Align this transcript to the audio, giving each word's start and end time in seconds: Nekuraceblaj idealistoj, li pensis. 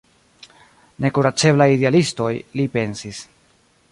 Nekuraceblaj 1.05 1.69
idealistoj, 1.75 2.31
li 2.61 2.67
pensis. 2.79 3.23